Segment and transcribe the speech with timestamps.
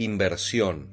[0.00, 0.90] Inversión.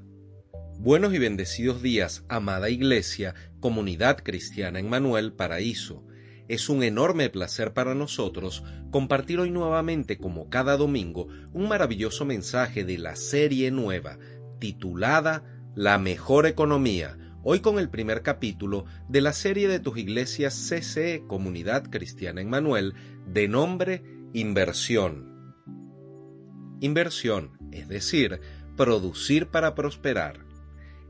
[0.79, 6.03] Buenos y bendecidos días, amada Iglesia, comunidad cristiana en Manuel Paraíso.
[6.47, 12.83] Es un enorme placer para nosotros compartir hoy nuevamente, como cada domingo, un maravilloso mensaje
[12.83, 14.17] de la serie nueva,
[14.57, 15.43] titulada
[15.75, 21.25] La mejor economía, hoy con el primer capítulo de la serie de tus iglesias CCE,
[21.27, 22.95] Comunidad Cristiana en Manuel,
[23.27, 24.01] de nombre
[24.33, 25.35] Inversión.
[26.81, 28.41] Inversión, es decir,
[28.77, 30.45] Producir para Prosperar.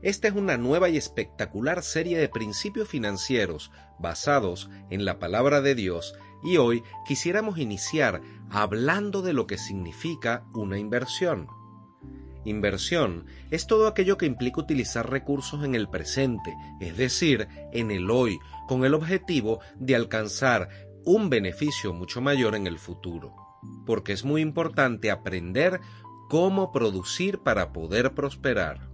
[0.00, 5.74] Esta es una nueva y espectacular serie de principios financieros basados en la palabra de
[5.74, 11.48] Dios y hoy quisiéramos iniciar hablando de lo que significa una inversión.
[12.44, 18.08] Inversión es todo aquello que implica utilizar recursos en el presente, es decir, en el
[18.12, 20.68] hoy, con el objetivo de alcanzar
[21.04, 23.34] un beneficio mucho mayor en el futuro.
[23.84, 25.80] Porque es muy importante aprender
[26.28, 28.88] cómo producir para poder prosperar.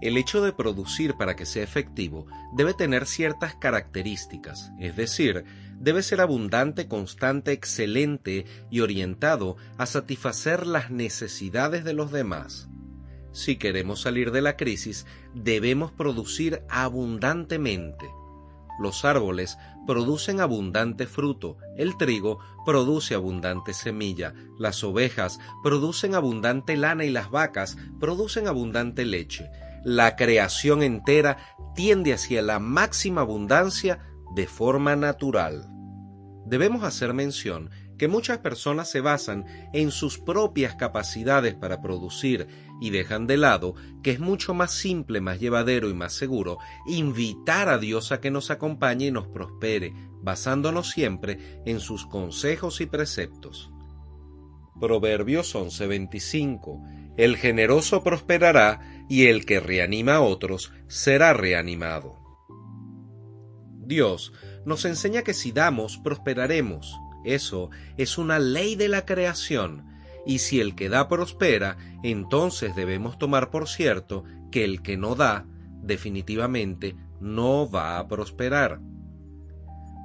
[0.00, 5.44] El hecho de producir para que sea efectivo debe tener ciertas características, es decir,
[5.78, 12.68] debe ser abundante, constante, excelente y orientado a satisfacer las necesidades de los demás.
[13.32, 18.08] Si queremos salir de la crisis, debemos producir abundantemente,
[18.80, 27.04] los árboles producen abundante fruto, el trigo produce abundante semilla, las ovejas producen abundante lana
[27.04, 29.50] y las vacas producen abundante leche.
[29.84, 31.38] La creación entera
[31.74, 34.00] tiende hacia la máxima abundancia
[34.34, 35.66] de forma natural.
[36.46, 37.70] Debemos hacer mención
[38.00, 42.48] que muchas personas se basan en sus propias capacidades para producir
[42.80, 47.68] y dejan de lado que es mucho más simple, más llevadero y más seguro invitar
[47.68, 49.92] a Dios a que nos acompañe y nos prospere,
[50.22, 53.70] basándonos siempre en sus consejos y preceptos.
[54.80, 62.18] Proverbios 11:25 El generoso prosperará y el que reanima a otros será reanimado.
[63.78, 64.32] Dios
[64.64, 69.84] nos enseña que si damos, prosperaremos eso es una ley de la creación,
[70.26, 75.14] y si el que da prospera, entonces debemos tomar por cierto que el que no
[75.14, 75.46] da,
[75.82, 78.80] definitivamente no va a prosperar.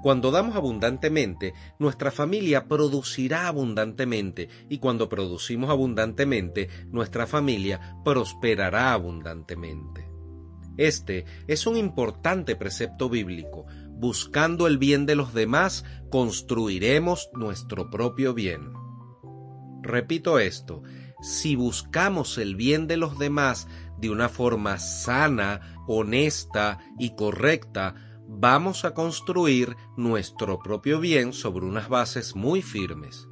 [0.06, 10.08] Cuando damos abundantemente, nuestra familia producirá abundantemente, y cuando producimos abundantemente, nuestra familia prosperará abundantemente.
[10.78, 18.36] Este es un importante precepto bíblico, buscando el bien de los demás, construiremos nuestro propio
[18.36, 18.85] bien.
[19.86, 20.82] Repito esto,
[21.22, 23.68] si buscamos el bien de los demás
[24.00, 27.94] de una forma sana, honesta y correcta,
[28.28, 33.28] vamos a construir nuestro propio bien sobre unas bases muy firmes.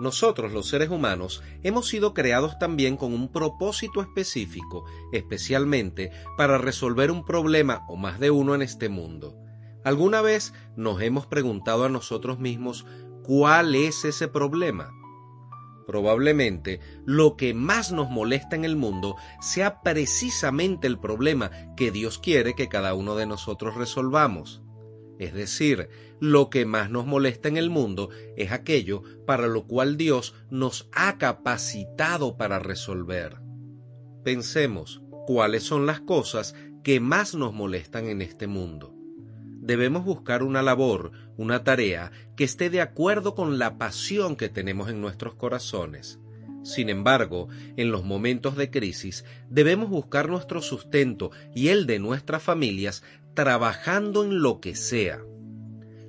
[0.00, 7.12] Nosotros los seres humanos hemos sido creados también con un propósito específico, especialmente para resolver
[7.12, 9.36] un problema o más de uno en este mundo.
[9.84, 12.84] ¿Alguna vez nos hemos preguntado a nosotros mismos
[13.22, 14.90] cuál es ese problema?
[15.86, 22.18] Probablemente lo que más nos molesta en el mundo sea precisamente el problema que Dios
[22.18, 24.62] quiere que cada uno de nosotros resolvamos.
[25.18, 25.88] Es decir,
[26.20, 30.88] lo que más nos molesta en el mundo es aquello para lo cual Dios nos
[30.92, 33.40] ha capacitado para resolver.
[34.24, 38.92] Pensemos cuáles son las cosas que más nos molestan en este mundo
[39.62, 44.90] debemos buscar una labor, una tarea que esté de acuerdo con la pasión que tenemos
[44.90, 46.18] en nuestros corazones.
[46.62, 52.42] Sin embargo, en los momentos de crisis debemos buscar nuestro sustento y el de nuestras
[52.42, 53.02] familias
[53.34, 55.20] trabajando en lo que sea.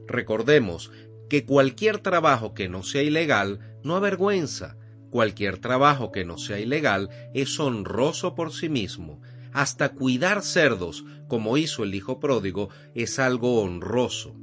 [0.07, 0.91] Recordemos
[1.29, 4.77] que cualquier trabajo que no sea ilegal no avergüenza,
[5.09, 9.21] cualquier trabajo que no sea ilegal es honroso por sí mismo,
[9.53, 14.35] hasta cuidar cerdos, como hizo el hijo pródigo, es algo honroso.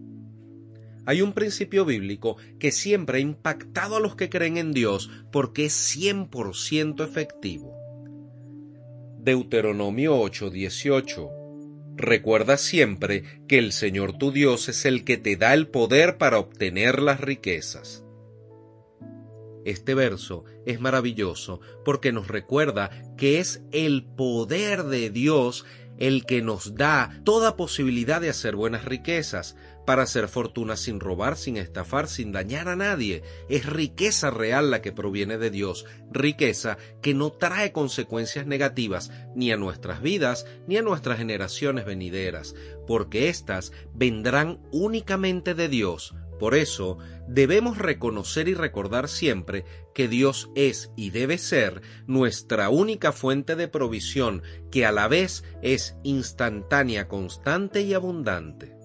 [1.11, 5.65] Hay un principio bíblico que siempre ha impactado a los que creen en Dios porque
[5.65, 7.75] es 100% efectivo.
[9.19, 11.29] Deuteronomio 8:18
[11.97, 16.39] Recuerda siempre que el Señor tu Dios es el que te da el poder para
[16.39, 18.05] obtener las riquezas.
[19.65, 25.65] Este verso es maravilloso porque nos recuerda que es el poder de Dios
[26.01, 29.55] el que nos da toda posibilidad de hacer buenas riquezas,
[29.91, 33.25] para hacer fortuna sin robar, sin estafar, sin dañar a nadie.
[33.49, 39.51] Es riqueza real la que proviene de Dios, riqueza que no trae consecuencias negativas ni
[39.51, 42.55] a nuestras vidas ni a nuestras generaciones venideras,
[42.87, 50.51] porque éstas vendrán únicamente de Dios, por eso, debemos reconocer y recordar siempre que Dios
[50.55, 57.09] es y debe ser nuestra única fuente de provisión, que a la vez es instantánea,
[57.09, 58.80] constante y abundante.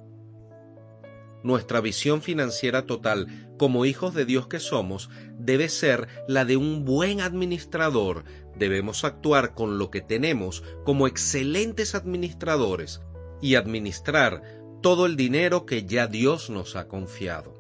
[1.46, 6.86] Nuestra visión financiera total, como hijos de Dios que somos, debe ser la de un
[6.86, 8.24] buen administrador.
[8.58, 13.02] Debemos actuar con lo que tenemos como excelentes administradores
[13.44, 14.42] y administrar
[14.82, 17.54] todo el dinero que ya Dios nos ha confiado.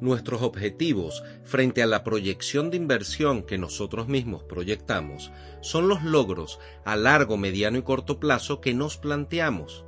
[0.00, 6.58] Nuestros objetivos frente a la proyección de inversión que nosotros mismos proyectamos son los logros
[6.86, 9.84] a largo, mediano y corto plazo que nos planteamos.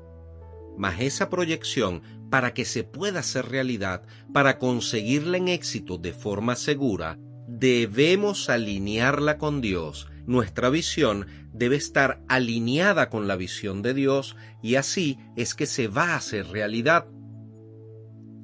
[0.76, 2.02] Mas esa proyección,
[2.32, 9.36] para que se pueda hacer realidad, para conseguirla en éxito de forma segura, debemos alinearla
[9.36, 10.08] con Dios.
[10.24, 15.88] Nuestra visión debe estar alineada con la visión de Dios y así es que se
[15.88, 17.06] va a hacer realidad.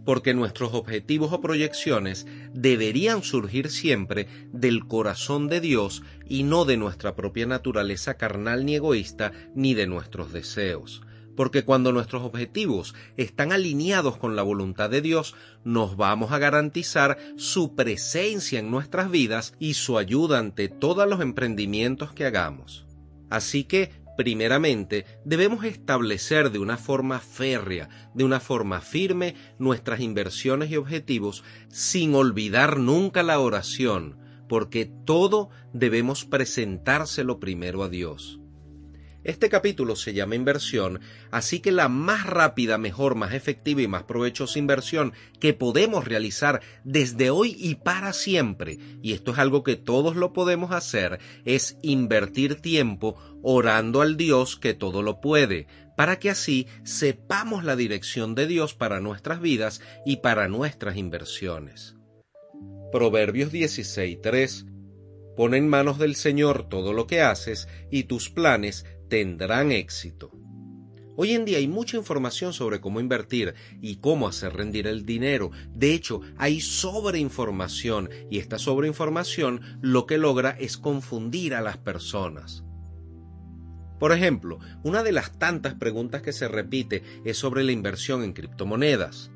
[0.04, 6.76] Porque nuestros objetivos o proyecciones deberían surgir siempre del corazón de Dios y no de
[6.76, 11.00] nuestra propia naturaleza carnal ni egoísta ni de nuestros deseos
[11.38, 17.16] porque cuando nuestros objetivos están alineados con la voluntad de Dios, nos vamos a garantizar
[17.36, 22.86] su presencia en nuestras vidas y su ayuda ante todos los emprendimientos que hagamos.
[23.30, 30.72] Así que, primeramente, debemos establecer de una forma férrea, de una forma firme, nuestras inversiones
[30.72, 34.18] y objetivos, sin olvidar nunca la oración,
[34.48, 38.37] porque todo debemos presentárselo primero a Dios.
[39.24, 41.00] Este capítulo se llama inversión,
[41.32, 46.60] así que la más rápida, mejor, más efectiva y más provechosa inversión que podemos realizar
[46.84, 51.78] desde hoy y para siempre, y esto es algo que todos lo podemos hacer, es
[51.82, 55.66] invertir tiempo orando al Dios que todo lo puede,
[55.96, 61.96] para que así sepamos la dirección de Dios para nuestras vidas y para nuestras inversiones.
[62.92, 64.64] Proverbios 16:3
[65.36, 70.30] Pon en manos del Señor todo lo que haces y tus planes tendrán éxito.
[71.20, 75.50] Hoy en día hay mucha información sobre cómo invertir y cómo hacer rendir el dinero.
[75.74, 82.62] De hecho, hay sobreinformación y esta sobreinformación lo que logra es confundir a las personas.
[83.98, 88.32] Por ejemplo, una de las tantas preguntas que se repite es sobre la inversión en
[88.32, 89.32] criptomonedas.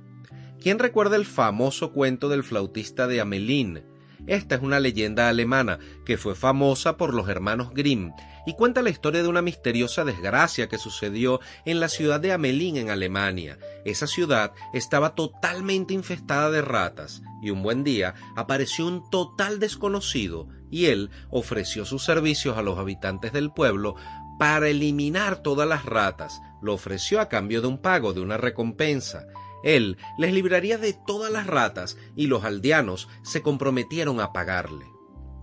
[0.60, 3.82] ¿Quién recuerda el famoso cuento del flautista de Amelín?
[4.26, 8.12] Esta es una leyenda alemana que fue famosa por los hermanos Grimm
[8.46, 12.76] y cuenta la historia de una misteriosa desgracia que sucedió en la ciudad de Amelín
[12.76, 13.58] en Alemania.
[13.84, 20.48] Esa ciudad estaba totalmente infestada de ratas y un buen día apareció un total desconocido
[20.70, 23.96] y él ofreció sus servicios a los habitantes del pueblo
[24.38, 26.40] para eliminar todas las ratas.
[26.60, 29.26] Lo ofreció a cambio de un pago, de una recompensa.
[29.62, 34.86] Él les libraría de todas las ratas y los aldeanos se comprometieron a pagarle.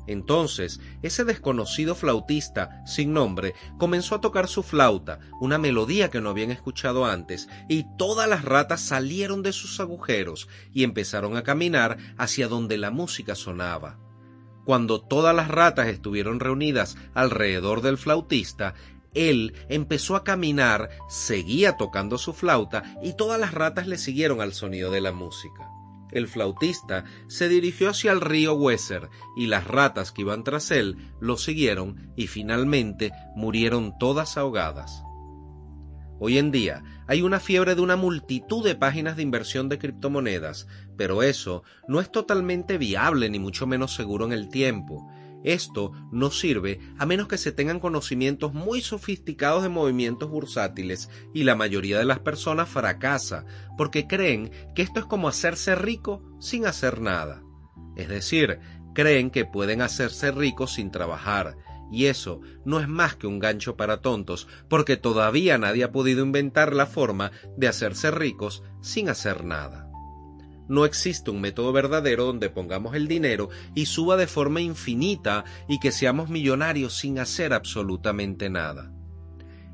[0.10, 6.32] Entonces, ese desconocido flautista, sin nombre, comenzó a tocar su flauta, una melodía que no
[6.32, 12.00] habían escuchado antes, y todas las ratas salieron de sus agujeros y empezaron a caminar
[12.18, 14.00] hacia donde la música sonaba.
[14.66, 18.74] Cuando todas las ratas estuvieron reunidas alrededor del flautista,
[19.14, 24.54] él empezó a caminar, seguía tocando su flauta y todas las ratas le siguieron al
[24.54, 25.70] sonido de la música.
[26.12, 30.98] El flautista se dirigió hacia el río Weser y las ratas que iban tras él
[31.20, 35.04] lo siguieron y finalmente murieron todas ahogadas.
[36.22, 40.68] Hoy en día hay una fiebre de una multitud de páginas de inversión de criptomonedas,
[40.98, 45.10] pero eso no es totalmente viable ni mucho menos seguro en el tiempo.
[45.44, 51.44] Esto no sirve a menos que se tengan conocimientos muy sofisticados de movimientos bursátiles y
[51.44, 53.46] la mayoría de las personas fracasa
[53.78, 57.42] porque creen que esto es como hacerse rico sin hacer nada.
[57.96, 58.60] Es decir,
[58.94, 61.58] creen que pueden hacerse ricos sin trabajar,
[61.92, 66.24] y eso no es más que un gancho para tontos, porque todavía nadie ha podido
[66.24, 69.89] inventar la forma de hacerse ricos sin hacer nada.
[70.70, 75.80] No existe un método verdadero donde pongamos el dinero y suba de forma infinita y
[75.80, 78.94] que seamos millonarios sin hacer absolutamente nada.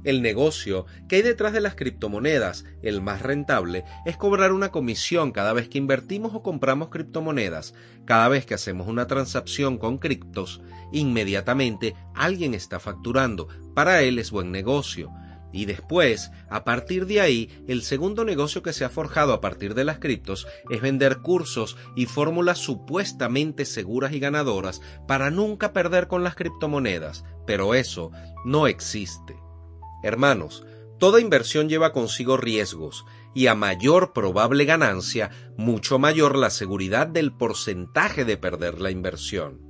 [0.05, 5.31] El negocio que hay detrás de las criptomonedas, el más rentable, es cobrar una comisión
[5.31, 7.73] cada vez que invertimos o compramos criptomonedas.
[8.05, 10.61] Cada vez que hacemos una transacción con criptos,
[10.93, 13.47] inmediatamente alguien está facturando.
[13.73, 15.11] Para él es buen negocio.
[15.55, 19.73] Y después, a partir de ahí, el segundo negocio que se ha forjado a partir
[19.73, 26.09] de las criptos es vender cursos y fórmulas supuestamente seguras y ganadoras para nunca perder
[26.09, 27.23] con las criptomonedas.
[27.47, 28.11] Pero eso
[28.43, 29.37] no existe.
[30.03, 30.65] Hermanos,
[30.99, 37.31] toda inversión lleva consigo riesgos y a mayor probable ganancia, mucho mayor la seguridad del
[37.31, 39.64] porcentaje de perder la inversión.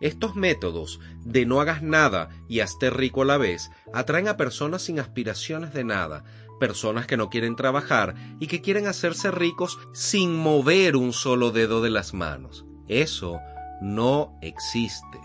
[0.00, 4.82] Estos métodos de no hagas nada y hazte rico a la vez atraen a personas
[4.82, 6.24] sin aspiraciones de nada,
[6.58, 11.80] personas que no quieren trabajar y que quieren hacerse ricos sin mover un solo dedo
[11.82, 12.64] de las manos.
[12.88, 13.40] Eso
[13.80, 15.20] no existe.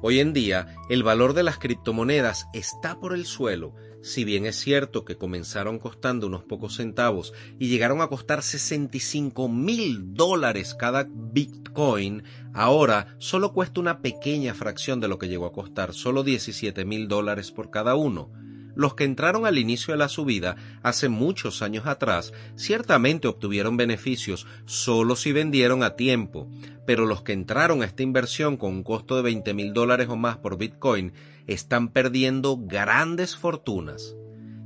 [0.00, 3.74] Hoy en día, el valor de las criptomonedas está por el suelo.
[4.00, 9.48] Si bien es cierto que comenzaron costando unos pocos centavos y llegaron a costar 65
[9.48, 12.22] mil dólares cada Bitcoin,
[12.54, 17.08] ahora solo cuesta una pequeña fracción de lo que llegó a costar, solo 17 mil
[17.08, 18.30] dólares por cada uno.
[18.76, 24.46] Los que entraron al inicio de la subida hace muchos años atrás ciertamente obtuvieron beneficios
[24.66, 26.48] solo si vendieron a tiempo,
[26.86, 30.14] pero los que entraron a esta inversión con un costo de 20 mil dólares o
[30.14, 31.12] más por Bitcoin
[31.48, 34.14] están perdiendo grandes fortunas.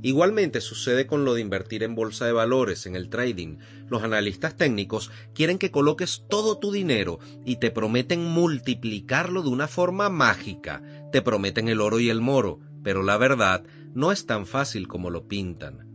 [0.03, 3.59] Igualmente sucede con lo de invertir en bolsa de valores, en el trading.
[3.87, 9.69] Los analistas técnicos quieren que coloques todo tu dinero y te prometen multiplicarlo de una
[9.69, 10.83] forma mágica.
[11.13, 13.63] Te prometen el oro y el moro, pero la verdad
[13.93, 15.87] no es tan fácil como lo pintan.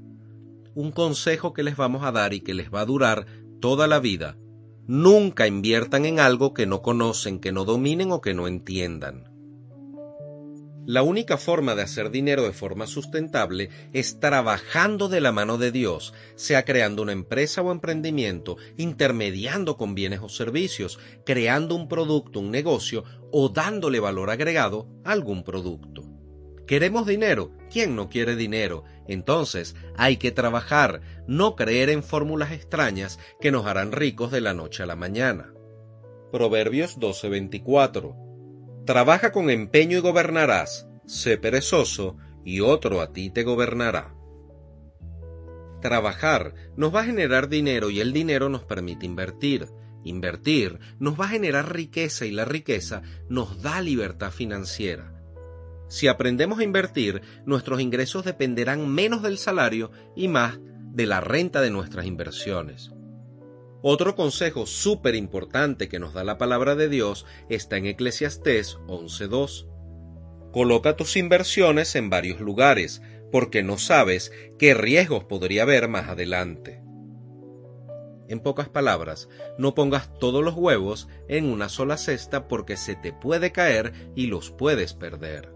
[0.75, 3.27] Un consejo que les vamos a dar y que les va a durar
[3.61, 4.39] toda la vida.
[4.87, 9.28] Nunca inviertan en algo que no conocen, que no dominen o que no entiendan.
[10.89, 15.71] La única forma de hacer dinero de forma sustentable es trabajando de la mano de
[15.71, 22.41] Dios, sea creando una empresa o emprendimiento, intermediando con bienes o servicios, creando un producto,
[22.41, 26.05] un negocio o dándole valor agregado a algún producto.
[26.67, 27.53] ¿Queremos dinero?
[27.71, 28.85] ¿Quién no quiere dinero?
[29.07, 34.55] Entonces hay que trabajar, no creer en fórmulas extrañas que nos harán ricos de la
[34.55, 35.53] noche a la mañana.
[36.33, 38.28] Proverbios 12:24
[38.89, 44.15] Trabaja con empeño y gobernarás, sé perezoso y otro a ti te gobernará.
[45.83, 49.69] Trabajar nos va a generar dinero y el dinero nos permite invertir.
[50.05, 55.13] Invertir nos va a generar riqueza y la riqueza nos da libertad financiera.
[55.91, 61.61] Si aprendemos a invertir, nuestros ingresos dependerán menos del salario y más de la renta
[61.61, 62.91] de nuestras inversiones.
[63.81, 69.69] Otro consejo súper importante que nos da la palabra de Dios está en Eclesiastés 11.2.
[70.53, 76.83] Coloca tus inversiones en varios lugares, porque no sabes qué riesgos podría haber más adelante.
[78.29, 83.13] En pocas palabras, no pongas todos los huevos en una sola cesta porque se te
[83.13, 85.55] puede caer y los puedes perder.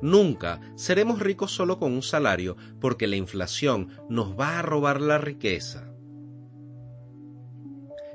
[0.00, 5.18] Nunca seremos ricos solo con un salario porque la inflación nos va a robar la
[5.18, 5.93] riqueza.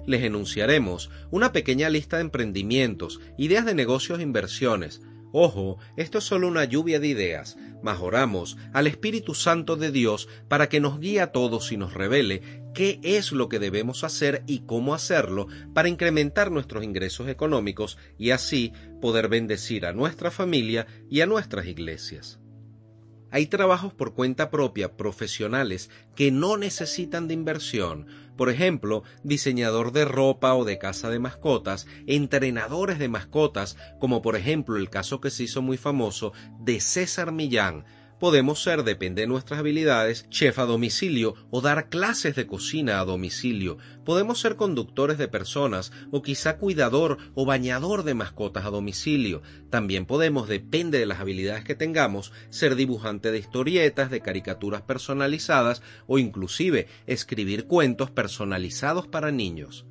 [0.09, 5.03] Les enunciaremos una pequeña lista de emprendimientos, ideas de negocios e inversiones.
[5.31, 10.27] Ojo, esto es solo una lluvia de ideas, mas oramos al Espíritu Santo de Dios
[10.47, 12.41] para que nos guíe a todos y nos revele
[12.73, 18.31] qué es lo que debemos hacer y cómo hacerlo para incrementar nuestros ingresos económicos y
[18.31, 22.38] así poder bendecir a nuestra familia y a nuestras iglesias.
[23.31, 30.05] Hay trabajos por cuenta propia profesionales que no necesitan de inversión, por ejemplo, diseñador de
[30.05, 35.29] ropa o de casa de mascotas, entrenadores de mascotas, como por ejemplo el caso que
[35.29, 37.83] se hizo muy famoso de César Millán,
[38.19, 43.05] Podemos ser, depende de nuestras habilidades, chef a domicilio o dar clases de cocina a
[43.05, 43.77] domicilio.
[44.03, 49.41] Podemos ser conductores de personas o quizá cuidador o bañador de mascotas a domicilio.
[49.69, 55.81] También podemos, depende de las habilidades que tengamos, ser dibujante de historietas, de caricaturas personalizadas
[56.05, 59.85] o inclusive escribir cuentos personalizados para niños.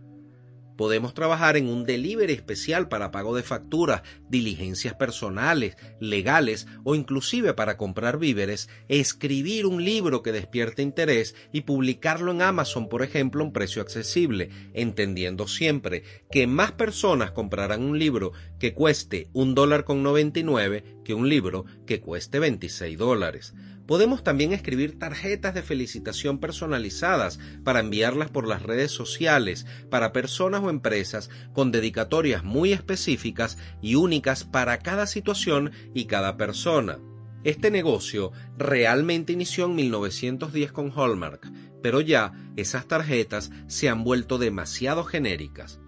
[0.78, 7.52] Podemos trabajar en un delivery especial para pago de facturas, diligencias personales, legales o inclusive
[7.52, 13.42] para comprar víveres, escribir un libro que despierte interés y publicarlo en Amazon, por ejemplo,
[13.42, 18.30] a un precio accesible, entendiendo siempre que más personas comprarán un libro
[18.60, 23.52] que cueste un dólar con 99 que un libro que cueste 26 dólares.
[23.88, 30.62] Podemos también escribir tarjetas de felicitación personalizadas para enviarlas por las redes sociales para personas
[30.62, 36.98] o empresas con dedicatorias muy específicas y únicas para cada situación y cada persona.
[37.44, 41.50] Este negocio realmente inició en 1910 con Hallmark,
[41.82, 45.80] pero ya esas tarjetas se han vuelto demasiado genéricas.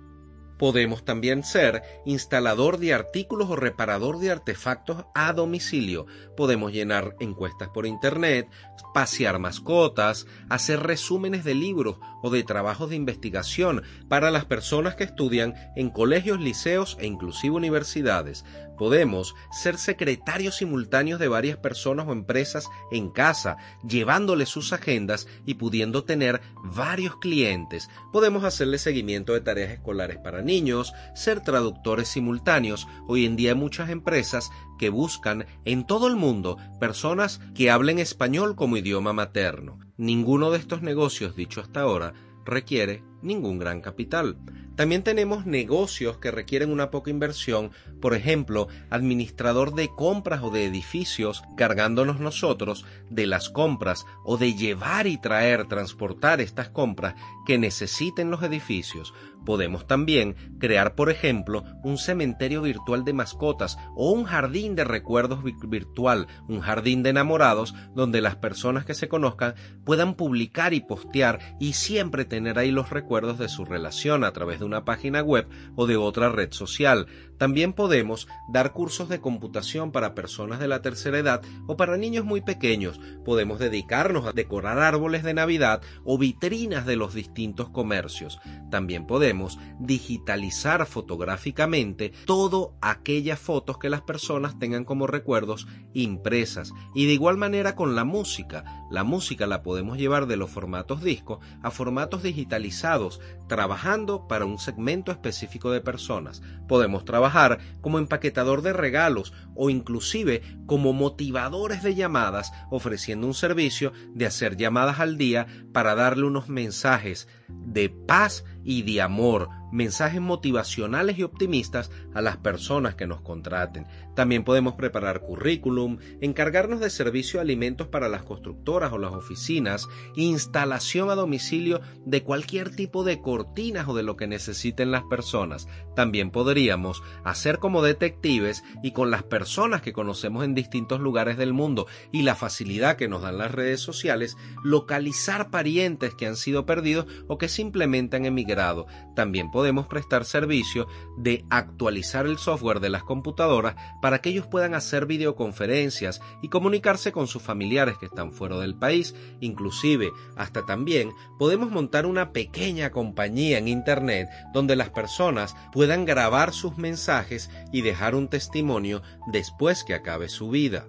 [0.61, 6.05] Podemos también ser instalador de artículos o reparador de artefactos a domicilio.
[6.37, 8.47] Podemos llenar encuestas por Internet,
[8.93, 15.05] pasear mascotas, hacer resúmenes de libros o de trabajos de investigación para las personas que
[15.05, 18.45] estudian en colegios, liceos e inclusive universidades.
[18.81, 25.57] Podemos ser secretarios simultáneos de varias personas o empresas en casa, llevándoles sus agendas y
[25.57, 27.91] pudiendo tener varios clientes.
[28.11, 32.89] Podemos hacerle seguimiento de tareas escolares para niños, ser traductores simultáneos.
[33.07, 37.99] Hoy en día hay muchas empresas que buscan en todo el mundo personas que hablen
[37.99, 39.79] español como idioma materno.
[39.99, 42.15] Ninguno de estos negocios dicho hasta ahora
[42.47, 44.39] requiere ningún gran capital.
[44.81, 47.71] También tenemos negocios que requieren una poca inversión,
[48.01, 54.55] por ejemplo, administrador de compras o de edificios, cargándonos nosotros de las compras o de
[54.55, 59.13] llevar y traer, transportar estas compras que necesiten los edificios.
[59.45, 65.41] Podemos también crear, por ejemplo, un cementerio virtual de mascotas o un jardín de recuerdos
[65.69, 69.55] virtual, un jardín de enamorados donde las personas que se conozcan
[69.85, 74.61] puedan publicar y postear y siempre tener ahí los recuerdos de su relación a través
[74.61, 77.07] de una página web o de otra red social.
[77.41, 82.27] También podemos dar cursos de computación para personas de la tercera edad o para niños
[82.27, 83.01] muy pequeños.
[83.25, 88.39] Podemos dedicarnos a decorar árboles de Navidad o vitrinas de los distintos comercios.
[88.71, 96.75] También podemos digitalizar fotográficamente todo aquellas fotos que las personas tengan como recuerdos impresas.
[96.95, 98.80] Y de igual manera con la música.
[98.91, 104.59] La música la podemos llevar de los formatos disco a formatos digitalizados, trabajando para un
[104.59, 106.43] segmento específico de personas.
[106.67, 113.93] Podemos trabajar como empaquetador de regalos o inclusive como motivadores de llamadas, ofreciendo un servicio
[114.13, 120.21] de hacer llamadas al día para darle unos mensajes de paz y de amor, mensajes
[120.21, 123.87] motivacionales y optimistas a las personas que nos contraten.
[124.15, 129.89] También podemos preparar currículum, encargarnos de servicio de alimentos para las constructoras o las oficinas,
[130.15, 135.69] instalación a domicilio de cualquier tipo de cortinas o de lo que necesiten las personas.
[135.95, 141.53] También podríamos hacer como detectives y con las personas que conocemos en distintos lugares del
[141.53, 146.67] mundo y la facilidad que nos dan las redes sociales, localizar parientes que han sido
[146.67, 148.87] perdidos o que simplemente han emigrado.
[149.15, 149.51] También
[149.87, 156.21] prestar servicio de actualizar el software de las computadoras para que ellos puedan hacer videoconferencias
[156.43, 159.15] y comunicarse con sus familiares que están fuera del país.
[159.41, 166.53] Inclusive, hasta también podemos montar una pequeña compañía en Internet donde las personas puedan grabar
[166.53, 170.87] sus mensajes y dejar un testimonio después que acabe su vida.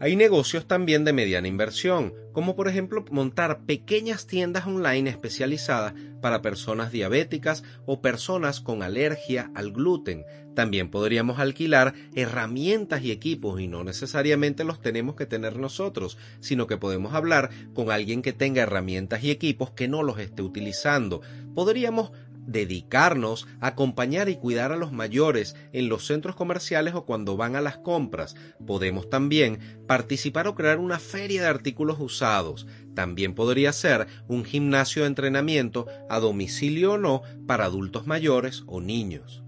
[0.00, 6.40] Hay negocios también de mediana inversión, como por ejemplo montar pequeñas tiendas online especializadas para
[6.40, 10.24] personas diabéticas o personas con alergia al gluten.
[10.54, 16.68] También podríamos alquilar herramientas y equipos y no necesariamente los tenemos que tener nosotros, sino
[16.68, 21.22] que podemos hablar con alguien que tenga herramientas y equipos que no los esté utilizando.
[21.56, 22.12] Podríamos
[22.48, 27.54] dedicarnos a acompañar y cuidar a los mayores en los centros comerciales o cuando van
[27.54, 28.34] a las compras.
[28.66, 32.66] Podemos también participar o crear una feria de artículos usados.
[32.94, 38.80] También podría ser un gimnasio de entrenamiento a domicilio o no para adultos mayores o
[38.80, 39.44] niños.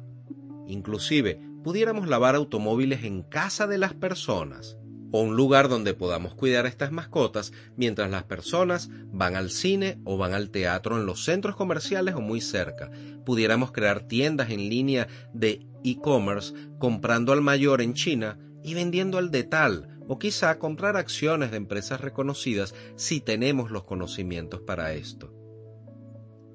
[0.68, 4.76] Inclusive, pudiéramos lavar automóviles en casa de las personas
[5.12, 9.98] o un lugar donde podamos cuidar a estas mascotas mientras las personas van al cine
[10.04, 12.90] o van al teatro en los centros comerciales o muy cerca.
[13.24, 19.30] Pudiéramos crear tiendas en línea de e-commerce comprando al mayor en China y vendiendo al
[19.30, 25.32] de tal, o quizá comprar acciones de empresas reconocidas si tenemos los conocimientos para esto.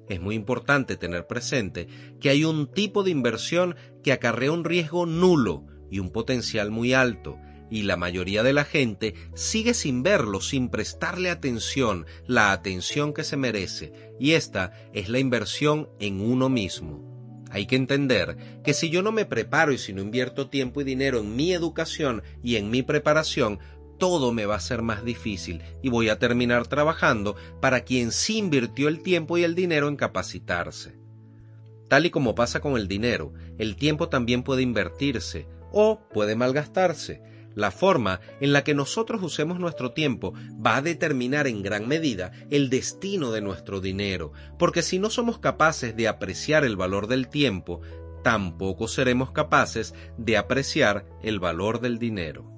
[0.08, 1.88] Es muy importante tener presente
[2.20, 6.92] que hay un tipo de inversión que acarrea un riesgo nulo y un potencial muy
[6.92, 7.38] alto,
[7.70, 13.24] y la mayoría de la gente sigue sin verlo, sin prestarle atención, la atención que
[13.24, 17.16] se merece, y esta es la inversión en uno mismo.
[17.50, 20.84] Hay que entender que si yo no me preparo y si no invierto tiempo y
[20.84, 23.60] dinero en mi educación y en mi preparación,
[23.98, 28.36] todo me va a ser más difícil y voy a terminar trabajando para quien sí
[28.36, 30.98] invirtió el tiempo y el dinero en capacitarse.
[31.88, 37.22] Tal y como pasa con el dinero, el tiempo también puede invertirse o puede malgastarse
[37.56, 42.30] La forma en la que nosotros usemos nuestro tiempo va a determinar en gran medida
[42.50, 47.28] el destino de nuestro dinero, porque si no somos capaces de apreciar el valor del
[47.28, 47.80] tiempo,
[48.22, 52.55] tampoco seremos capaces de apreciar el valor del dinero.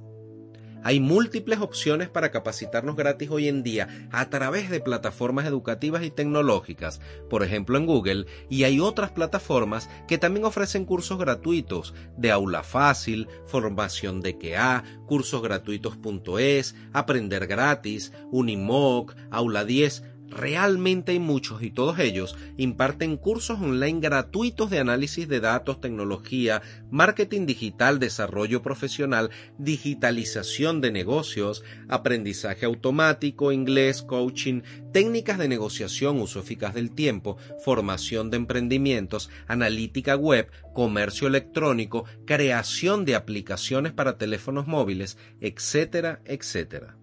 [0.84, 6.10] Hay múltiples opciones para capacitarnos gratis hoy en día a través de plataformas educativas y
[6.10, 12.30] tecnológicas, por ejemplo en Google, y hay otras plataformas que también ofrecen cursos gratuitos de
[12.30, 21.70] aula fácil, formación de QA, cursosgratuitos.es, aprender gratis, Unimoc, aula 10, Realmente hay muchos y
[21.70, 26.60] todos ellos imparten cursos online gratuitos de análisis de datos, tecnología,
[26.90, 34.60] marketing digital, desarrollo profesional, digitalización de negocios, aprendizaje automático, inglés, coaching,
[34.92, 43.06] técnicas de negociación, uso eficaz del tiempo, formación de emprendimientos, analítica web, comercio electrónico, creación
[43.06, 46.98] de aplicaciones para teléfonos móviles, etcétera, etcétera.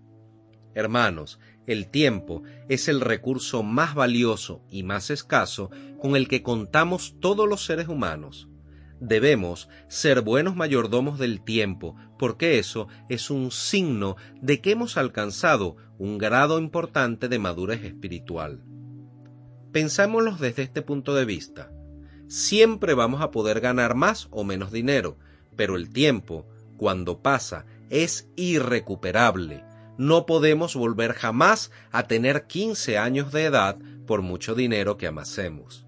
[0.76, 7.16] Hermanos, el tiempo es el recurso más valioso y más escaso con el que contamos
[7.20, 8.48] todos los seres humanos.
[9.00, 15.76] Debemos ser buenos mayordomos del tiempo, porque eso es un signo de que hemos alcanzado
[15.98, 18.64] un grado importante de madurez espiritual.
[19.72, 21.72] Pensámoslo desde este punto de vista.
[22.28, 25.18] Siempre vamos a poder ganar más o menos dinero,
[25.56, 26.48] pero el tiempo,
[26.78, 29.64] cuando pasa, es irrecuperable
[29.98, 35.86] no podemos volver jamás a tener 15 años de edad por mucho dinero que amasemos.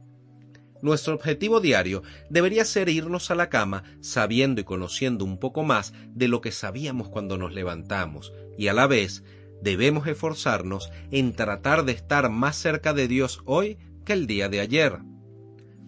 [0.82, 5.94] Nuestro objetivo diario debería ser irnos a la cama sabiendo y conociendo un poco más
[6.14, 9.24] de lo que sabíamos cuando nos levantamos y a la vez
[9.62, 14.60] debemos esforzarnos en tratar de estar más cerca de Dios hoy que el día de
[14.60, 15.00] ayer.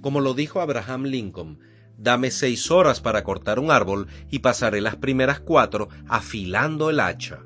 [0.02, 1.60] Como lo dijo Abraham Lincoln,
[1.98, 7.44] dame seis horas para cortar un árbol y pasaré las primeras cuatro afilando el hacha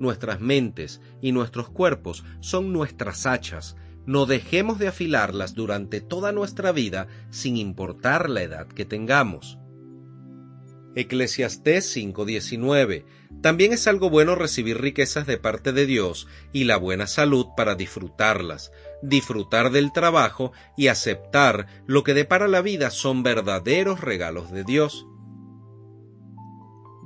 [0.00, 3.76] nuestras mentes y nuestros cuerpos son nuestras hachas.
[4.06, 9.58] No dejemos de afilarlas durante toda nuestra vida sin importar la edad que tengamos.
[10.96, 13.04] Eclesiastés 5:19
[13.42, 17.76] También es algo bueno recibir riquezas de parte de Dios y la buena salud para
[17.76, 18.72] disfrutarlas.
[19.02, 25.06] Disfrutar del trabajo y aceptar lo que depara la vida son verdaderos regalos de Dios.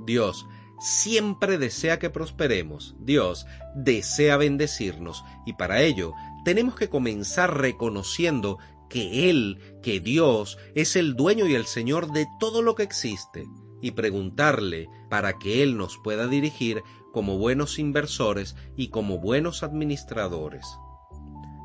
[0.05, 0.47] Dios
[0.79, 2.95] siempre desea que prosperemos.
[2.99, 8.59] Dios desea bendecirnos y para ello tenemos que comenzar reconociendo
[8.89, 13.45] que Él, que Dios, es el dueño y el Señor de todo lo que existe
[13.81, 20.65] y preguntarle para que Él nos pueda dirigir como buenos inversores y como buenos administradores.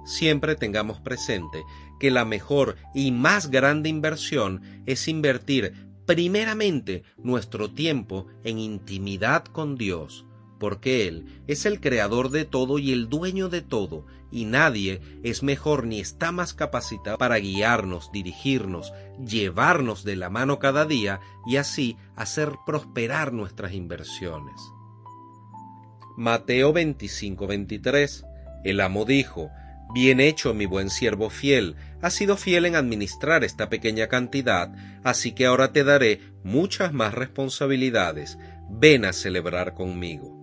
[0.04, 1.62] Siempre tengamos presente
[1.98, 9.76] que la mejor y más grande inversión es invertir primeramente nuestro tiempo en intimidad con
[9.76, 10.26] Dios,
[10.58, 15.42] porque Él es el creador de todo y el dueño de todo, y nadie es
[15.42, 18.92] mejor ni está más capacitado para guiarnos, dirigirnos,
[19.24, 24.60] llevarnos de la mano cada día y así hacer prosperar nuestras inversiones.
[26.16, 28.24] Mateo 25-23
[28.62, 29.50] El amo dijo,
[29.92, 34.72] Bien hecho, mi buen siervo fiel, has sido fiel en administrar esta pequeña cantidad,
[35.02, 38.38] así que ahora te daré muchas más responsabilidades.
[38.70, 40.36] Ven a celebrar conmigo.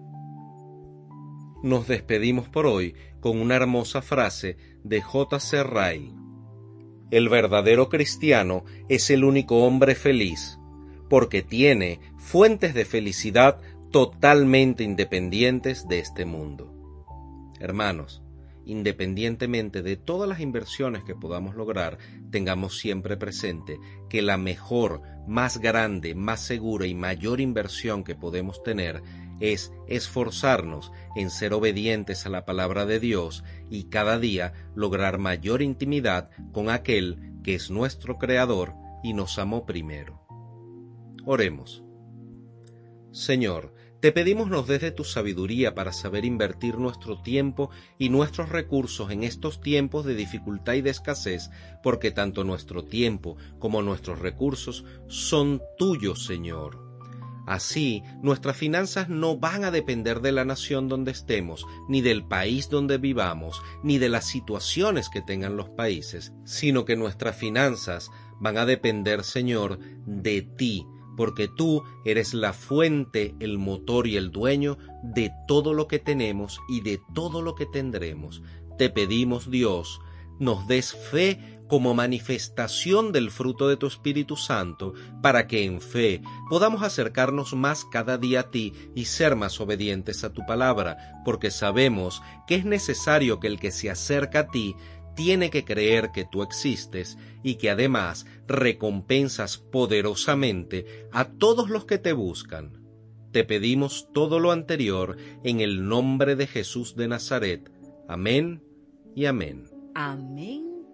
[1.63, 5.39] Nos despedimos por hoy con una hermosa frase de J.
[5.39, 5.63] C.
[5.63, 6.13] Ryle.
[7.09, 10.59] El verdadero cristiano es el único hombre feliz,
[11.09, 16.73] porque tiene fuentes de felicidad totalmente independientes de este mundo.
[17.59, 18.21] Hermanos,
[18.67, 21.97] independientemente de todas las inversiones que podamos lograr,
[22.29, 28.61] tengamos siempre presente que la mejor, más grande, más segura y mayor inversión que podemos
[28.63, 29.01] tener
[29.39, 35.61] es esforzarnos en ser obedientes a la palabra de Dios y cada día lograr mayor
[35.61, 40.21] intimidad con aquel que es nuestro Creador y nos amó primero.
[41.25, 41.83] Oremos.
[43.11, 43.73] Señor,
[44.07, 49.11] te pedimos nos des de tu sabiduría para saber invertir nuestro tiempo y nuestros recursos
[49.11, 51.49] en estos tiempos de dificultad y de escasez,
[51.83, 56.79] porque tanto nuestro tiempo como nuestros recursos son tuyos, Señor.
[57.45, 62.69] Así, nuestras finanzas no van a depender de la nación donde estemos, ni del país
[62.69, 68.57] donde vivamos, ni de las situaciones que tengan los países, sino que nuestras finanzas van
[68.57, 70.85] a depender, Señor, de ti,
[71.17, 76.59] porque tú eres la fuente, el motor y el dueño de todo lo que tenemos
[76.69, 78.41] y de todo lo que tendremos.
[78.77, 79.99] Te pedimos, Dios,
[80.39, 86.21] nos des fe como manifestación del fruto de tu Espíritu Santo, para que en fe
[86.49, 91.51] podamos acercarnos más cada día a ti y ser más obedientes a tu palabra, porque
[91.51, 94.75] sabemos que es necesario que el que se acerca a ti
[95.17, 101.97] tiene que creer que tú existes y que además recompensas poderosamente a todos los que
[101.97, 102.83] te buscan.
[103.31, 107.71] Te pedimos todo lo anterior en el nombre de Jesús de Nazaret.
[108.07, 108.63] Amén
[109.15, 109.65] y amén.
[109.95, 110.85] Amén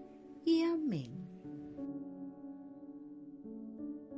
[0.46, 1.24] y amén.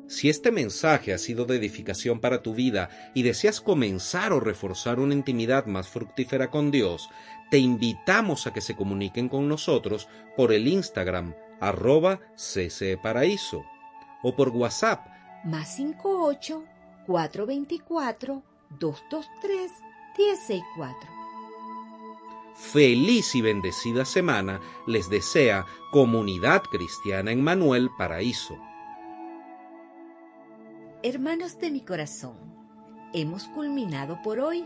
[0.07, 4.99] Si este mensaje ha sido de edificación para tu vida y deseas comenzar o reforzar
[4.99, 7.09] una intimidad más fructífera con Dios,
[7.49, 13.63] te invitamos a que se comuniquen con nosotros por el Instagram arroba ccparaíso
[14.23, 15.07] o por WhatsApp
[15.45, 16.63] más 58
[17.05, 18.43] 424
[18.79, 19.71] 223
[20.15, 21.09] 164.
[22.55, 28.57] Feliz y bendecida semana les desea Comunidad Cristiana en Manuel Paraíso.
[31.03, 32.37] Hermanos de mi corazón,
[33.13, 34.65] hemos culminado por hoy.